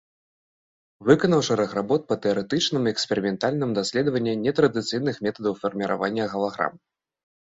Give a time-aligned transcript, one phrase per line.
[1.07, 6.73] Выканаў шэраг работ па тэарэтычным і эксперыментальным даследаванні нетрадыцыйных метадаў фарміравання галаграм.